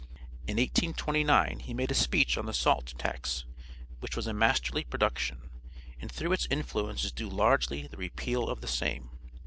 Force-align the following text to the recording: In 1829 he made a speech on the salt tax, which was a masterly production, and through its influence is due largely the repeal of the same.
In 0.47 0.57
1829 0.57 1.59
he 1.59 1.75
made 1.75 1.91
a 1.91 1.93
speech 1.93 2.35
on 2.35 2.47
the 2.47 2.55
salt 2.55 2.95
tax, 2.97 3.45
which 3.99 4.15
was 4.15 4.25
a 4.25 4.33
masterly 4.33 4.83
production, 4.83 5.51
and 5.99 6.11
through 6.11 6.31
its 6.33 6.47
influence 6.49 7.03
is 7.03 7.11
due 7.11 7.29
largely 7.29 7.85
the 7.85 7.97
repeal 7.97 8.49
of 8.49 8.61
the 8.61 8.67
same. 8.67 9.11